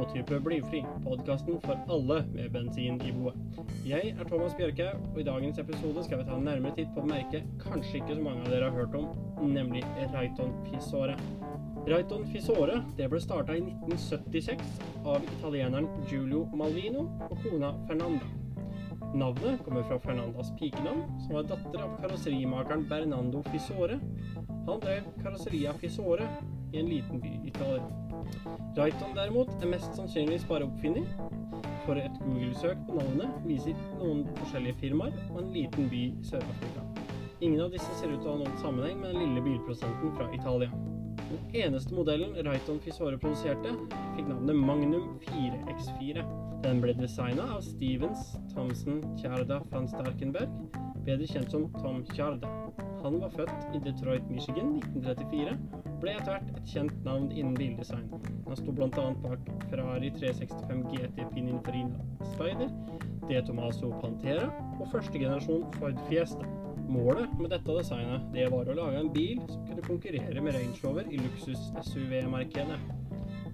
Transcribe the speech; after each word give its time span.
blåtype 0.00 0.40
blyfri, 0.40 0.84
podkasten 1.04 1.60
for 1.60 1.76
alle 1.92 2.22
med 2.32 2.52
bensin 2.52 3.00
i 3.04 3.12
blodet. 3.12 3.36
Jeg 3.84 4.14
er 4.18 4.24
Thomas 4.24 4.54
Bjørke, 4.56 4.86
og 4.96 5.18
i 5.20 5.24
dagens 5.26 5.58
episode 5.60 6.04
skal 6.06 6.22
vi 6.22 6.24
ta 6.24 6.36
en 6.38 6.46
nærmere 6.48 6.72
titt 6.78 6.88
på 6.94 7.02
et 7.02 7.10
merke 7.10 7.40
kanskje 7.60 7.98
ikke 7.98 8.14
så 8.16 8.22
mange 8.24 8.46
av 8.46 8.48
dere 8.48 8.70
har 8.70 8.78
hørt 8.78 8.94
om, 8.96 9.10
nemlig 9.44 9.82
Raiton 10.14 10.54
Fisore. 10.70 11.18
Raiton 11.90 12.24
Fisore 12.32 12.78
det 12.96 13.10
ble 13.12 13.20
starta 13.20 13.58
i 13.58 13.60
1976 13.60 14.80
av 15.04 15.26
italieneren 15.36 15.90
Giulio 16.08 16.46
Malvino 16.56 17.04
og 17.28 17.34
kona 17.44 17.74
Fernanda. 17.90 18.30
Navnet 19.10 19.60
kommer 19.66 19.84
fra 19.84 19.98
Fernandas 20.00 20.54
pikenavn, 20.56 21.04
som 21.26 21.36
var 21.36 21.50
datter 21.50 21.84
av 21.84 21.98
karosserimakeren 22.00 22.88
Bernando 22.88 23.44
Fisore. 23.50 24.00
Han 24.64 24.80
drev 24.80 25.12
karosseria 25.20 25.76
Fisore 25.82 26.30
i 26.72 26.80
en 26.80 26.88
liten 26.88 27.20
by 27.20 27.28
i 27.28 27.48
Italia. 27.48 27.86
Raiton 28.76 29.14
derimot 29.16 29.50
er 29.62 29.72
mest 29.72 29.94
sannsynligvis 29.98 30.46
bare 30.48 30.68
oppfinner, 30.68 31.06
for 31.86 31.98
et 31.98 32.20
Google-søk 32.20 32.86
på 32.86 32.98
navnet 32.98 33.40
viser 33.48 33.78
noen 33.98 34.22
forskjellige 34.38 34.78
firmaer 34.84 35.16
og 35.32 35.42
en 35.42 35.52
liten 35.54 35.88
by 35.90 36.02
i 36.10 36.28
Sør-Afrika. 36.28 36.84
Ingen 37.40 37.62
av 37.64 37.72
disse 37.72 37.94
ser 37.96 38.12
ut 38.12 38.20
til 38.20 38.28
å 38.28 38.36
ha 38.36 38.42
noen 38.42 38.58
sammenheng 38.60 39.00
med 39.00 39.14
den 39.14 39.22
lille 39.24 39.44
bilprosenten 39.46 40.12
fra 40.18 40.28
Italia. 40.36 40.68
Den 41.30 41.56
eneste 41.62 41.94
modellen 41.94 42.36
Raiton 42.44 42.80
Fisore 42.84 43.18
produserte, 43.18 43.72
fikk 44.16 44.28
navnet 44.28 44.60
Magnum 44.60 45.16
4X4. 45.30 46.24
Den 46.60 46.82
ble 46.84 46.92
designa 46.98 47.46
av 47.54 47.64
Stevens 47.64 48.34
Thomsen 48.52 49.00
Tjarda 49.22 49.62
van 49.72 49.88
Starkenberg, 49.88 50.52
bedre 51.06 51.30
kjent 51.30 51.54
som 51.54 51.70
Tom 51.80 52.02
Tjarda. 52.12 52.50
Han 53.02 53.20
var 53.20 53.30
født 53.32 53.74
i 53.74 53.78
Detroit, 53.84 54.30
Michigan 54.30 54.74
1934 54.76 55.54
ble 56.02 56.12
etter 56.16 56.34
hvert 56.34 56.50
et 56.52 56.66
kjent 56.68 57.04
navn 57.06 57.30
innen 57.32 57.56
bildesign. 57.56 58.08
Han 58.46 58.58
sto 58.58 58.74
bl.a. 58.76 59.04
bak 59.24 59.48
Ferrari 59.70 60.10
365 60.18 60.82
GT 60.92 61.24
Pininfarina 61.32 62.04
Spider, 62.34 62.68
De 63.28 63.40
Tomaso 63.46 63.92
Pantera 64.02 64.50
og 64.78 64.88
første 64.92 65.16
generasjon 65.16 65.64
Ford 65.78 66.00
Fiesta. 66.10 66.48
Målet 66.90 67.32
med 67.38 67.52
dette 67.54 67.76
designet 67.76 68.24
det 68.34 68.48
var 68.52 68.68
å 68.68 68.76
lage 68.76 69.00
en 69.00 69.12
bil 69.14 69.40
som 69.46 69.64
kunne 69.68 69.84
konkurrere 69.86 70.42
med 70.42 70.56
Range 70.56 70.80
Rover 70.84 71.08
i 71.08 71.20
luksus-SUV-markedet. 71.20 72.80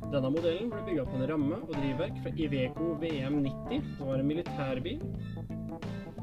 Denne 0.06 0.30
modellen 0.30 0.70
ble 0.72 0.82
bygga 0.86 1.04
på 1.06 1.18
en 1.18 1.26
ramme 1.30 1.58
og 1.60 1.74
drivverk 1.74 2.18
fra 2.24 2.32
Iveco 2.38 2.94
VM90, 3.02 3.92
som 3.98 4.10
var 4.10 4.22
en 4.22 4.30
militærbil. 4.30 5.02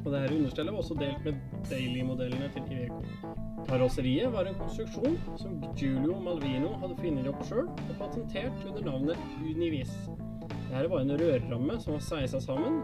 Og 0.03 0.11
dette 0.11 0.35
understellet 0.35 0.75
var 0.75 0.83
også 0.83 0.97
delt 0.99 1.23
med 1.27 1.63
Daily-modellene 1.69 2.49
til 2.53 2.71
Iveco. 2.75 3.33
Karosseriet 3.69 4.33
var 4.33 4.49
en 4.49 4.57
konstruksjon 4.59 5.15
som 5.39 5.55
Giulio 5.79 6.17
Malvino 6.19 6.73
hadde 6.81 6.97
funnet 6.99 7.29
opp 7.31 7.45
sjøl 7.47 7.69
og 7.71 7.93
patentert 8.01 8.65
under 8.67 8.83
navnet 8.89 9.21
Univis. 9.39 9.93
Dette 10.49 10.89
var 10.91 11.03
en 11.03 11.15
rørramme 11.21 11.77
som 11.79 11.95
var 11.95 12.03
sveisa 12.03 12.41
sammen, 12.43 12.81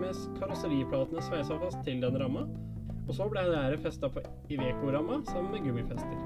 med 0.00 0.20
karosseriplatene 0.40 1.22
sveisa 1.24 1.56
fast 1.62 1.80
til 1.86 2.02
den 2.02 2.18
ramma. 2.20 2.44
Og 3.06 3.16
så 3.16 3.26
ble 3.30 3.46
dette 3.48 3.80
festa 3.86 4.10
på 4.12 4.22
Iveco-ramma 4.52 5.22
sammen 5.30 5.54
med 5.54 5.64
gummifester. 5.64 6.18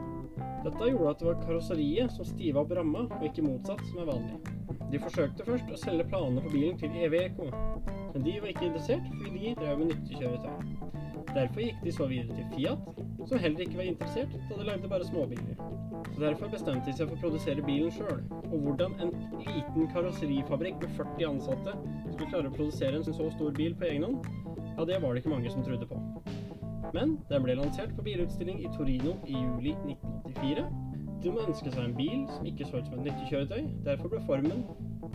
Dette 0.65 0.89
gjorde 0.91 1.11
at 1.13 1.21
det 1.21 1.29
var 1.29 1.43
karosseriet 1.45 2.13
som 2.13 2.27
stiva 2.27 2.65
opp 2.65 2.73
ramma, 2.75 3.05
og 3.19 3.27
ikke 3.29 3.45
motsatt, 3.47 3.85
som 3.91 4.01
er 4.03 4.11
vanlig. 4.11 4.41
De 4.91 5.01
forsøkte 5.01 5.47
først 5.47 5.71
å 5.71 5.79
selge 5.81 6.09
planene 6.09 6.43
på 6.45 6.55
bilen 6.57 6.81
til 6.81 6.97
Iveco, 7.05 7.51
men 8.15 8.25
de 8.25 8.41
var 8.41 8.53
ikke 8.55 8.67
interessert 8.71 9.07
fordi 9.11 9.31
de 9.49 9.55
drev 9.61 9.79
med 9.79 9.87
nyttekjøretøy. 9.93 10.85
Derfor 11.35 11.61
gikk 11.61 11.81
de 11.85 11.93
så 11.93 12.07
videre 12.07 12.37
til 12.37 12.47
Fiat, 12.55 12.79
som 13.27 13.39
heller 13.39 13.61
ikke 13.65 13.77
var 13.77 13.89
interessert, 13.91 14.37
da 14.51 14.59
de 14.61 14.67
lagde 14.69 14.89
bare 14.89 15.05
småbiler. 15.05 15.57
Så 16.15 16.21
Derfor 16.21 16.49
bestemte 16.49 16.87
de 16.87 16.95
seg 16.95 17.09
for 17.11 17.17
å 17.17 17.23
produsere 17.25 17.65
bilen 17.67 17.91
sjøl. 17.91 18.21
Og 18.53 18.55
hvordan 18.63 18.95
en 19.03 19.11
liten 19.49 19.89
karosserifabrikk 19.91 20.79
med 20.85 20.95
40 20.99 21.27
ansatte 21.33 21.75
skulle 22.13 22.31
klare 22.31 22.53
å 22.53 22.55
produsere 22.55 23.01
en 23.01 23.07
så 23.09 23.31
stor 23.35 23.51
bil 23.59 23.75
på 23.75 23.89
egen 23.91 24.07
hånd, 24.07 24.31
ja, 24.77 24.85
det 24.85 25.03
var 25.03 25.15
det 25.15 25.25
ikke 25.25 25.35
mange 25.35 25.51
som 25.51 25.67
trodde 25.67 25.91
på. 25.91 25.99
Men 26.95 27.19
den 27.29 27.43
ble 27.43 27.59
lansert 27.59 27.97
på 27.97 28.07
bilutstilling 28.07 28.63
i 28.63 28.71
Torino 28.77 29.19
i 29.27 29.35
juli 29.35 29.75
1984. 29.75 30.67
De 31.25 31.33
ønske 31.49 31.71
seg 31.73 31.83
en 31.83 31.99
bil 31.99 32.27
som 32.31 32.47
ikke 32.47 32.69
så 32.69 32.79
ut 32.79 32.87
som 32.87 33.01
et 33.01 33.09
nyttekjøretøy. 33.09 33.71
Derfor 33.89 34.15
ble 34.15 34.23
formen 34.29 34.67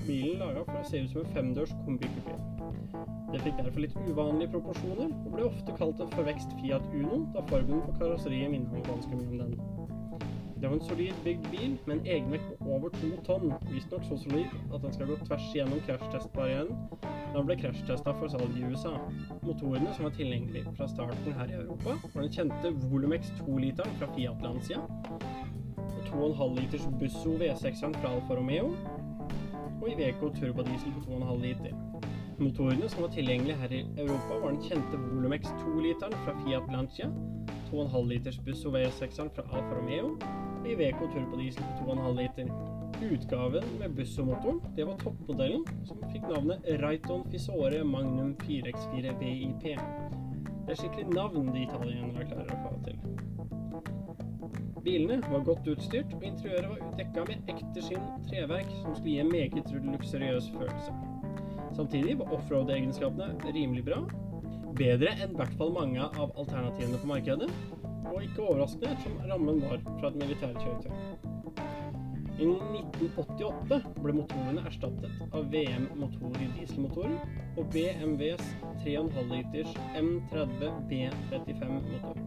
bilen 0.03 0.41
laga 0.43 0.67
for 0.67 0.81
å 0.81 0.87
se 0.89 1.05
ut 1.05 1.13
som 1.13 1.23
en 1.23 1.37
femdørs 1.37 1.77
kombikupé. 1.85 2.58
Det 3.29 3.41
fikk 3.43 3.59
derfor 3.59 3.83
litt 3.83 3.97
uvanlige 4.07 4.53
proporsjoner, 4.55 5.11
og 5.13 5.33
ble 5.35 5.45
ofte 5.45 5.75
kalt 5.77 6.01
en 6.01 6.13
forvekst 6.15 6.55
Fiat 6.61 6.85
Uno, 6.93 7.23
da 7.35 7.45
formen 7.51 7.83
på 7.85 7.97
karosseriet 7.99 8.51
minnet 8.53 8.87
ganske 8.89 9.15
mye 9.15 9.29
om 9.29 9.43
den. 9.43 9.99
Det 10.59 10.69
var 10.69 10.75
en 10.75 10.81
solid 10.83 11.13
bygd 11.23 11.45
bil 11.51 11.77
med 11.85 11.93
en 11.95 12.05
egenvekt 12.05 12.49
på 12.59 12.71
over 12.75 12.89
to 12.89 13.09
tonn, 13.23 13.53
visstnok 13.69 14.03
så 14.03 14.17
solid 14.17 14.55
at 14.73 14.81
den 14.83 14.93
skal 14.93 15.07
gå 15.07 15.15
tvers 15.21 15.45
gjennom 15.55 15.79
krasjtestbarrieren 15.85 16.73
da 17.01 17.37
den 17.37 17.45
ble 17.47 17.55
krasjtesta 17.61 18.13
for 18.17 18.33
salg 18.33 18.57
i 18.57 18.65
USA. 18.67 18.91
Motorene 19.45 19.93
som 19.95 20.07
var 20.07 20.15
tilgjengelige 20.17 20.73
fra 20.75 20.87
starten 20.91 21.37
her 21.37 21.53
i 21.53 21.59
Europa, 21.61 21.95
var 22.13 22.25
den 22.25 22.33
kjente 22.33 22.73
Volumex 22.89 23.31
2-literen 23.39 23.95
fra 24.01 24.09
Fiat 24.15 24.43
Lancia, 24.43 24.81
og 25.77 26.01
2,5 26.09 26.57
liters 26.59 26.89
Busso 26.99 27.37
V6-en 27.39 27.95
fra 28.01 28.15
Alfa 28.17 28.41
Romeo, 28.41 28.73
og 29.79 29.87
Iveco 29.93 30.33
turbodiesel 30.35 30.97
på 30.97 31.05
2,5 31.07 31.41
liter. 31.45 31.88
Motorene 32.39 32.87
som 32.89 33.01
var 33.03 33.09
tilgjengelige 33.11 33.55
her 33.59 33.71
i 33.75 33.79
Europa, 33.97 34.37
var 34.41 34.53
den 34.53 34.61
kjente 34.63 34.97
Volumex 34.97 35.49
2-literen 35.59 36.13
fra 36.23 36.35
Fiat 36.39 36.69
Lancia, 36.71 37.09
2,5 37.71 38.07
liters 38.07 38.39
Busso 38.45 38.71
V6-eren 38.71 39.31
fra 39.35 39.43
Alfa 39.51 39.75
Romeo 39.75 40.13
og 40.59 40.69
Iveco 40.71 41.09
turbodiesel 41.11 41.63
på 41.63 41.91
2,5 41.91 42.15
liter. 42.21 42.53
Utgaven 43.11 43.67
med 43.79 43.89
Busso-motoren 43.97 44.61
det 44.77 44.87
var 44.87 44.95
toppmodellen, 45.03 45.67
som 45.85 45.99
fikk 46.13 46.29
navnet 46.31 46.71
Raiton 46.81 47.27
Fisore 47.31 47.83
Magnum 47.83 48.31
4X4 48.45 49.13
VIP. 49.19 49.63
Det 49.67 50.75
er 50.75 50.79
skikkelig 50.79 51.11
navn 51.11 51.51
de 51.51 51.67
italienere 51.67 52.27
klarer 52.31 52.55
å 52.55 52.63
få 52.63 52.73
til. 52.87 52.97
Bilene 54.83 55.19
var 55.27 55.43
godt 55.43 55.67
utstyrt, 55.67 56.15
og 56.15 56.23
interiøret 56.23 56.71
var 56.71 56.97
dekka 57.03 57.27
med 57.27 57.51
ekte 57.51 57.83
skinn 57.83 58.11
treverk 58.31 58.71
som 58.79 58.95
skulle 58.95 59.17
gi 59.17 59.23
en 59.27 59.33
meget 59.35 59.73
luksuriøs 59.91 60.53
følelse. 60.55 61.08
Samtidig 61.79 62.17
var 62.19 62.33
offroad-egenskapene 62.35 63.53
rimelig 63.55 63.85
bra. 63.87 64.01
Bedre 64.75 65.13
enn 65.23 65.31
i 65.31 65.37
hvert 65.39 65.53
fall 65.55 65.69
mange 65.71 66.03
av 66.03 66.33
alternativene 66.41 66.99
på 66.99 67.07
markedet. 67.07 67.47
Og 68.09 68.17
ikke 68.25 68.43
overraskende 68.43 68.89
ettersom 68.97 69.21
rammen 69.29 69.61
var 69.63 69.79
fra 70.01 70.09
et 70.09 70.17
militært 70.19 70.59
kjøretøy. 70.59 70.91
I 72.35 72.49
1988 72.49 73.79
ble 74.03 74.17
motorene 74.17 74.65
erstattet 74.67 75.23
av 75.29 75.47
VM-motor 75.55 76.35
i 76.43 76.49
dieselmotoren 76.57 77.15
og 77.55 77.71
BMWs 77.71 78.51
3,5 78.83 79.31
liters 79.31 79.79
M30 80.03 80.83
B35-motor. 80.91 82.19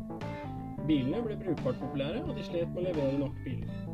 Bilene 0.88 1.20
ble 1.28 1.36
brukbart 1.44 1.84
populære, 1.84 2.24
og 2.24 2.40
de 2.40 2.48
slet 2.48 2.72
med 2.72 2.86
å 2.86 2.88
levere 2.88 3.20
nok 3.20 3.44
biler. 3.44 3.91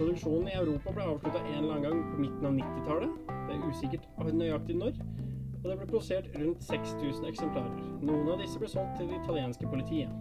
Produksjonen 0.00 0.48
i 0.48 0.52
Europa 0.56 0.92
ble 0.96 1.04
avslutta 1.04 1.40
en 1.44 1.58
eller 1.58 1.74
annen 1.74 1.82
gang 1.84 1.98
på 2.08 2.20
midten 2.22 2.46
av 2.48 2.54
90-tallet, 2.56 3.16
det 3.28 3.52
er 3.52 3.64
usikkert 3.68 4.06
nøyaktig 4.32 4.76
når, 4.78 4.94
og 5.58 5.66
det 5.66 5.74
ble 5.76 5.88
produsert 5.90 6.30
rundt 6.40 6.62
6000 6.64 7.26
eksemplarer. 7.28 7.82
Noen 8.08 8.30
av 8.32 8.40
disse 8.40 8.56
ble 8.62 8.70
solgt 8.72 8.94
til 8.96 9.10
det 9.10 9.18
italienske 9.18 9.68
politiet. 9.68 10.14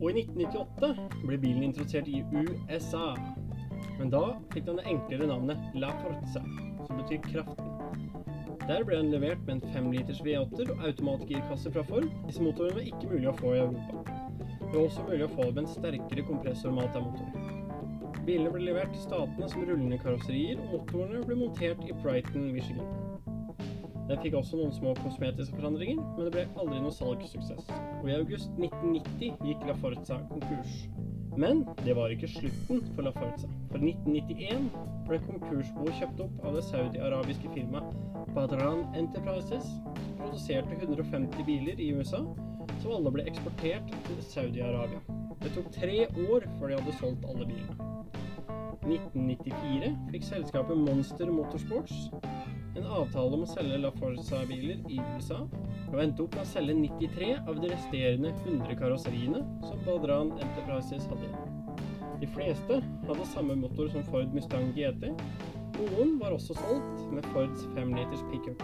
Og 0.00 0.06
i 0.08 0.22
1998 0.22 1.26
ble 1.26 1.38
bilen 1.42 1.66
introdusert 1.66 2.08
i 2.08 2.22
USA. 2.32 3.10
Men 3.98 4.14
da 4.14 4.22
fikk 4.54 4.64
den 4.70 4.80
det 4.80 4.86
enklere 4.94 5.28
navnet 5.28 5.76
La 5.76 5.92
Forza, 6.00 6.40
som 6.86 7.02
betyr 7.02 7.20
kraften. 7.28 7.68
Der 8.64 8.80
ble 8.80 9.02
den 9.02 9.12
levert 9.12 9.44
med 9.44 9.58
en 9.58 9.74
5 9.76 9.90
liters 9.92 10.24
V8 10.24 10.70
og 10.70 10.88
automatgirkasse 10.88 11.74
fra 11.76 11.84
Ford. 11.90 12.08
Disse 12.30 12.48
motorene 12.48 12.80
var 12.80 12.88
ikke 12.88 13.12
mulig 13.12 13.28
å 13.28 13.36
få 13.44 13.52
i 13.52 13.60
Europa. 13.66 14.16
Det 14.40 14.72
var 14.72 14.82
også 14.86 15.06
mulig 15.12 15.28
å 15.28 15.34
få 15.36 15.50
med 15.50 15.62
en 15.66 15.70
sterkere 15.76 16.26
kompressormata-motor. 16.32 17.55
Bilene 18.26 18.50
ble 18.50 18.64
levert 18.66 18.90
til 18.90 19.04
statene 19.04 19.46
som 19.52 19.62
rullende 19.62 20.00
karosserier, 20.02 20.58
og 20.58 20.80
motorene 20.80 21.20
ble 21.28 21.36
montert 21.38 21.82
i 21.86 21.94
Brighton, 22.02 22.48
Michigan. 22.56 22.88
Den 24.08 24.18
fikk 24.22 24.34
også 24.38 24.58
noen 24.58 24.72
små 24.74 24.94
kosmetiske 24.98 25.54
forandringer, 25.60 26.00
men 26.16 26.26
det 26.26 26.32
ble 26.34 26.42
aldri 26.58 26.80
noe 26.82 26.94
salgssuksess. 26.94 27.68
Og 28.00 28.10
i 28.10 28.16
august 28.16 28.50
1990 28.58 29.46
gikk 29.46 29.62
La 29.68 29.76
Forza 29.78 30.18
konkurs. 30.32 30.74
Men 31.38 31.62
det 31.84 31.94
var 31.98 32.10
ikke 32.10 32.32
slutten 32.34 32.82
for 32.96 33.06
La 33.06 33.14
Forza. 33.14 33.50
For 33.70 33.82
1991 33.82 34.68
ble 35.06 35.22
konkursboet 35.28 35.98
kjøpt 36.00 36.26
opp 36.26 36.46
av 36.50 36.58
det 36.58 36.66
saudi-arabiske 36.72 37.54
firmaet 37.54 37.94
Badran 38.34 38.86
Enterprises, 38.98 39.70
som 39.70 40.22
produserte 40.24 40.80
150 40.82 41.46
biler 41.46 41.78
i 41.78 41.92
USA, 41.94 42.24
som 42.82 42.94
alle 42.98 43.14
ble 43.14 43.30
eksportert 43.30 43.94
til 44.10 44.22
Saudi-Arabia. 44.34 45.02
Det 45.42 45.54
tok 45.54 45.70
tre 45.78 46.06
år 46.26 46.50
før 46.58 46.72
de 46.72 46.80
hadde 46.80 46.98
solgt 46.98 47.26
alle 47.30 47.46
bilene. 47.46 47.85
1994 48.86 49.92
fikk 50.12 50.26
selskapet 50.26 50.78
Monster 50.78 51.30
Motorsports 51.34 52.06
en 52.76 52.86
avtale 52.92 53.38
om 53.38 53.44
å 53.46 53.48
selge 53.48 53.78
La 53.80 53.90
Forza-biler 53.96 54.82
i 54.92 54.98
USA, 55.16 55.42
og 55.88 56.00
endte 56.02 56.26
opp 56.26 56.36
med 56.36 56.44
å 56.44 56.50
selge 56.50 56.74
93 56.76 57.30
av 57.38 57.60
de 57.62 57.70
resterende 57.72 58.32
100 58.44 58.76
karosseriene 58.80 59.42
som 59.64 59.80
Badran 59.86 60.34
Enterprises 60.36 61.08
hadde 61.10 61.30
igjen. 61.30 61.52
De 62.20 62.28
fleste 62.32 62.80
hadde 63.08 63.28
samme 63.32 63.56
motor 63.60 63.88
som 63.92 64.04
Ford 64.10 64.36
Mustang 64.36 64.70
GT, 64.76 65.10
Noen 65.76 66.14
var 66.20 66.32
også 66.32 66.54
solgt 66.56 67.02
med 67.12 67.26
Fords 67.34 67.66
5 67.74 67.90
liters 67.92 68.22
pickup. 68.30 68.62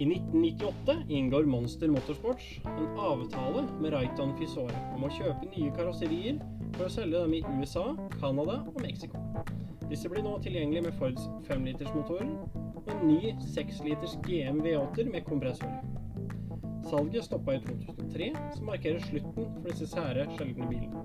I 0.00 0.06
1998 0.08 0.94
inngår 1.12 1.44
Monster 1.44 1.90
Motorsports 1.92 2.46
en 2.64 2.86
avtale 2.96 3.66
med 3.82 3.92
Raiton 3.92 4.32
Fisore 4.38 4.78
om 4.94 5.04
å 5.04 5.12
kjøpe 5.12 5.50
nye 5.50 5.74
karosserier 5.76 6.38
for 6.76 6.86
å 6.86 6.92
selge 6.92 7.22
dem 7.22 7.34
i 7.38 7.44
USA, 7.60 7.84
Canada 8.20 8.60
og 8.66 8.80
Mexico. 8.82 9.20
Disse 9.90 10.10
blir 10.10 10.22
nå 10.22 10.36
tilgjengelige 10.44 10.86
med 10.86 10.98
Fords 10.98 11.24
5 11.48 11.64
liters 11.66 11.94
motorer 11.96 12.28
og 12.80 13.04
ny 13.06 13.32
6 13.54 13.80
liters 13.86 14.18
GM 14.26 14.60
V8-er 14.64 15.10
med 15.10 15.26
kompressor. 15.26 15.72
Salget 16.90 17.24
stoppa 17.26 17.54
i 17.54 17.62
2003, 17.64 18.30
som 18.56 18.70
markerer 18.70 19.02
slutten 19.04 19.50
for 19.50 19.66
disse 19.68 19.86
sære, 19.90 20.26
sjeldne 20.38 20.68
bilene. 20.70 21.04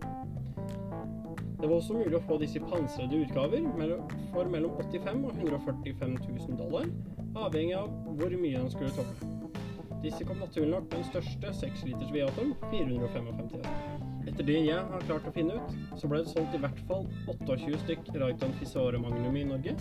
Det 1.61 1.69
var 1.69 1.75
også 1.75 1.97
mulig 1.97 2.17
å 2.17 2.23
få 2.27 2.37
disse 2.41 2.59
i 2.59 2.65
pansrede 2.65 3.21
utgaver 3.25 3.63
for 4.33 4.49
mellom 4.53 4.75
85 4.77 5.23
og 5.25 5.39
145 5.39 6.17
000 6.25 6.59
dollar, 6.59 6.89
avhengig 7.47 7.77
av 7.79 7.93
hvor 8.19 8.35
mye 8.41 8.59
den 8.59 8.73
skulle 8.73 8.93
tåle. 8.97 9.31
Disse 10.03 10.27
kom 10.27 10.41
naturlig 10.43 10.75
nok 10.75 10.91
med 10.91 10.99
den 10.99 11.07
største 11.09 11.55
6 11.61 11.87
liters 11.89 12.13
V8-en, 12.13 12.53
455 12.69 14.14
Etter 14.25 14.47
det 14.47 14.57
jeg 14.65 14.81
har 14.89 15.03
klart 15.05 15.27
å 15.29 15.33
finne 15.35 15.59
ut, 15.59 15.73
så 16.01 16.09
ble 16.09 16.23
det 16.23 16.31
solgt 16.31 16.55
i 16.57 16.61
hvert 16.63 16.79
fall 16.89 17.05
28 17.29 17.77
stykk 17.83 18.07
Raiton 18.17 18.55
Fisore 18.57 19.01
Magnum 19.01 19.37
i 19.37 19.43
Norge. 19.45 19.75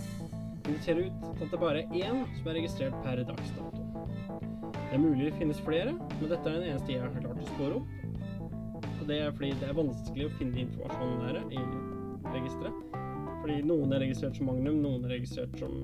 Men 0.64 0.76
det 0.76 0.80
ser 0.84 1.00
ut 1.00 1.24
at 1.32 1.46
det 1.48 1.60
bare 1.60 1.84
er 1.84 1.94
én 2.04 2.24
som 2.36 2.50
er 2.50 2.58
registrert 2.58 2.96
per 3.04 3.22
dags 3.24 3.54
dato. 3.56 3.84
Det 4.74 4.98
er 4.98 5.00
mulig 5.02 5.30
det 5.30 5.38
finnes 5.40 5.62
flere, 5.64 5.94
men 5.96 6.28
dette 6.30 6.50
er 6.50 6.58
den 6.60 6.68
eneste 6.70 6.92
jeg 6.92 7.02
har 7.02 7.14
klart 7.16 7.40
å 7.40 7.48
spore 7.54 7.80
opp. 7.80 8.84
Og 9.00 9.08
det 9.08 9.18
er 9.20 9.32
fordi 9.36 9.50
det 9.60 9.68
er 9.68 9.78
vanskelig 9.80 10.28
å 10.28 10.34
finne 10.38 10.60
informasjonen 10.62 11.24
der 11.24 11.40
i 11.48 11.64
registeret. 12.36 13.00
Fordi 13.40 13.56
noen 13.68 13.96
er 13.96 14.04
registrert 14.04 14.38
som 14.38 14.48
Magnum, 14.48 14.78
noen 14.84 15.08
er 15.08 15.16
registrert 15.16 15.56
som 15.60 15.74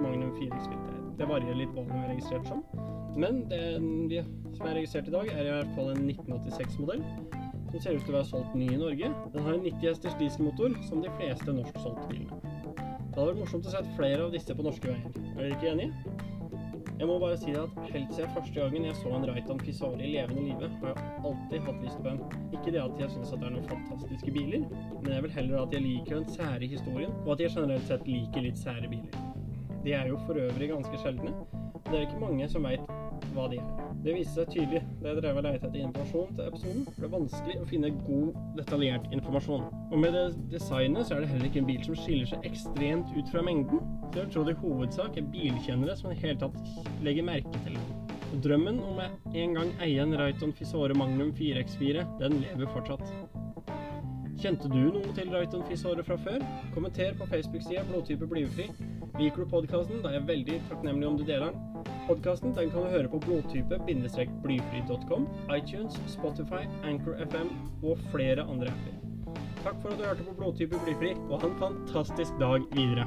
Magnum 0.00 0.32
4 0.40 0.58
X-Filter. 0.58 0.98
Det 1.20 1.28
varierer 1.28 1.60
litt 1.60 1.76
hva 1.76 1.86
den 1.86 2.00
er 2.00 2.10
registrert 2.14 2.48
som. 2.48 2.64
Men 3.20 3.44
det 4.08 4.24
som 4.56 4.66
er 4.66 4.78
registrert 4.80 5.08
i 5.08 5.14
dag, 5.14 5.30
er 5.32 5.46
i 5.46 5.54
hvert 5.54 5.72
fall 5.76 5.92
en 5.92 6.04
1986-modell. 6.08 7.06
Som 7.72 7.80
ser 7.80 7.96
ut 7.96 8.02
til 8.04 8.12
å 8.12 8.18
være 8.18 8.28
solgt 8.28 8.56
ny 8.56 8.66
i 8.68 8.76
Norge. 8.76 9.08
Den 9.32 9.46
har 9.46 9.54
en 9.56 9.62
90 9.64 9.86
hesters 9.88 10.16
dieselmotor, 10.20 10.74
som 10.84 11.00
de 11.00 11.12
fleste 11.16 11.54
norsksolgte 11.56 12.04
bilene. 12.10 12.40
Det 12.76 13.16
hadde 13.16 13.30
vært 13.30 13.40
morsomt 13.40 13.68
å 13.68 13.72
se 13.72 13.80
flere 13.96 14.26
av 14.26 14.34
disse 14.34 14.56
på 14.56 14.66
norske 14.66 14.90
veier. 14.92 15.16
Er 15.32 15.40
dere 15.40 15.56
ikke 15.56 15.70
enige? 15.72 16.20
Jeg 17.00 17.08
må 17.08 17.16
bare 17.18 17.38
si 17.40 17.54
at 17.56 17.78
helt 17.94 18.12
siden 18.12 18.34
første 18.34 18.54
gangen 18.60 18.84
jeg 18.90 18.98
så 19.00 19.10
en 19.16 19.24
Raitan 19.26 19.60
Fisari 19.64 20.04
i 20.04 20.12
levende 20.12 20.44
live, 20.50 20.68
har 20.82 20.92
jeg 20.92 21.14
alltid 21.30 21.64
hatt 21.66 21.80
lyst 21.86 22.02
på 22.04 22.12
en. 22.12 22.20
Ikke 22.52 22.74
det 22.76 22.82
at 22.84 23.00
jeg 23.00 23.14
syns 23.16 23.32
det 23.32 23.48
er 23.48 23.54
noen 23.56 23.70
fantastiske 23.72 24.34
biler, 24.36 24.66
men 25.00 25.10
jeg 25.16 25.26
vil 25.26 25.36
heller 25.40 25.64
at 25.64 25.76
jeg 25.76 25.86
liker 25.88 26.20
den 26.20 26.28
sære 26.36 26.72
historien, 26.76 27.16
og 27.24 27.32
at 27.34 27.46
jeg 27.46 27.56
generelt 27.56 27.88
sett 27.88 28.04
liker 28.06 28.46
litt 28.46 28.60
sære 28.60 28.92
biler. 28.92 29.22
De 29.82 29.96
er 29.98 30.12
jo 30.12 30.20
for 30.28 30.38
øvrig 30.44 30.70
ganske 30.76 31.00
sjeldne. 31.02 31.32
og 31.72 31.88
Det 31.88 31.96
er 31.98 32.06
ikke 32.06 32.20
mange 32.22 32.52
som 32.52 32.68
veit 32.68 32.92
hva 33.32 33.48
de 33.50 33.58
er. 33.64 33.81
Det 34.02 34.16
viser 34.16 34.34
seg 34.34 34.48
tydelig 34.50 34.80
da 34.98 35.12
jeg 35.12 35.18
drev 35.20 35.36
og 35.38 35.44
lette 35.46 35.68
etter 35.68 35.78
informasjon 35.78 36.30
til 36.34 36.46
episoden. 36.48 36.86
Det 36.96 37.04
er 37.06 37.10
vanskelig 37.12 37.58
å 37.62 37.66
finne 37.70 37.90
god, 38.00 38.38
detaljert 38.56 39.04
informasjon. 39.14 39.66
Og 39.92 40.00
med 40.02 40.16
det 40.16 40.24
designet 40.50 41.06
så 41.06 41.14
er 41.14 41.22
det 41.22 41.28
heller 41.30 41.46
ikke 41.46 41.60
en 41.62 41.68
bil 41.68 41.84
som 41.86 41.98
skiller 42.00 42.30
seg 42.32 42.48
ekstremt 42.48 43.12
ut 43.14 43.30
fra 43.30 43.44
mengden. 43.46 43.84
Så 44.08 44.24
jeg 44.24 44.32
tror 44.34 44.48
det 44.48 44.56
i 44.56 44.60
hovedsak 44.64 45.20
er 45.20 45.28
bilkjennere 45.36 45.94
som 46.00 46.10
i 46.10 46.16
det 46.16 46.22
hele 46.24 46.40
tatt 46.42 47.04
legger 47.06 47.28
merke 47.28 47.62
til 47.62 47.78
den. 47.78 48.08
Og 48.32 48.42
drømmen 48.42 48.80
om 48.88 48.98
jeg 49.04 49.44
en 49.44 49.54
gang 49.60 49.70
eier 49.86 50.02
en 50.02 50.18
Raiton 50.18 50.54
Fisore 50.58 50.96
Magnum 50.98 51.30
4X4, 51.38 52.02
den 52.18 52.40
lever 52.42 52.74
fortsatt. 52.74 53.06
Kjente 54.42 54.66
du 54.72 54.80
noe 54.96 55.14
til 55.14 55.30
Raiton 55.30 55.62
Fisore 55.68 56.02
fra 56.02 56.18
før? 56.18 56.42
Kommenter 56.74 57.14
på 57.20 57.28
Facebook-sida 57.30 57.86
Blodtype 57.86 58.26
blyfri 58.26 58.66
Liker 59.20 59.44
du 59.44 59.50
podkasten, 59.52 60.02
da 60.02 60.10
er 60.10 60.18
jeg 60.18 60.28
veldig 60.32 60.58
takknemlig 60.72 61.06
om 61.06 61.20
du 61.20 61.22
deler 61.28 61.52
den. 61.52 61.71
Podkasten 62.06 62.54
kan 62.54 62.70
du 62.74 62.88
høre 62.90 63.08
på 63.08 63.18
blodtype-blyfri.com, 63.22 65.28
iTunes, 65.56 66.00
Spotify, 66.10 66.66
Anchor 66.84 67.14
FM 67.30 67.52
og 67.82 67.98
flere 68.10 68.42
andre 68.42 68.74
apper. 68.74 68.98
Takk 69.62 69.78
for 69.82 69.92
at 69.92 69.98
du 69.98 70.04
hørte 70.04 70.26
på 70.26 70.34
Blodtype 70.40 70.80
blyfri, 70.82 71.12
og 71.30 71.40
ha 71.40 71.52
en 71.52 71.58
fantastisk 71.60 72.34
dag 72.42 72.66
videre. 72.74 73.06